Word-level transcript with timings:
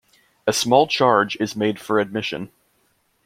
A 0.47 0.51
small 0.51 0.87
charge 0.87 1.35
is 1.35 1.55
made 1.55 1.79
for 1.79 1.99
admission. 1.99 2.51